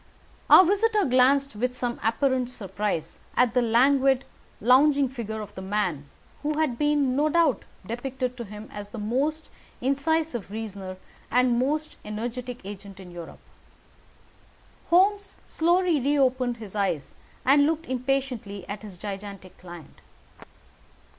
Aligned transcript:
Our 0.49 0.65
visitor 0.65 1.05
glanced 1.05 1.55
with 1.55 1.75
some 1.75 1.99
apparent 2.03 2.49
surprise 2.49 3.19
at 3.37 3.53
the 3.53 3.61
languid, 3.61 4.25
lounging 4.59 5.07
figure 5.09 5.41
of 5.41 5.53
the 5.53 5.61
man 5.61 6.09
who 6.41 6.57
had 6.57 6.79
been, 6.79 7.15
no 7.15 7.29
doubt, 7.29 7.65
depicted 7.85 8.35
to 8.37 8.45
him 8.45 8.67
as 8.73 8.89
the 8.89 8.97
most 8.97 9.51
incisive 9.79 10.49
reasoner 10.49 10.97
and 11.29 11.59
most 11.59 11.97
energetic 12.03 12.65
agent 12.65 12.99
in 12.99 13.11
Europe. 13.11 13.41
Holmes 14.87 15.37
slowly 15.45 16.01
reopened 16.01 16.57
his 16.57 16.75
eyes 16.75 17.13
and 17.45 17.67
looked 17.67 17.85
impatiently 17.85 18.67
at 18.67 18.81
his 18.81 18.97
gigantic 18.97 19.55
client. 19.59 20.01